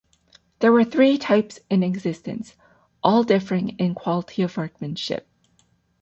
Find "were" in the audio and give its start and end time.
0.71-0.83